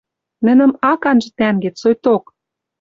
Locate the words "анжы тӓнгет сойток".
1.09-2.23